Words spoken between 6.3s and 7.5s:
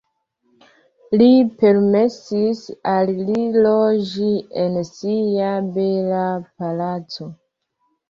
palaco.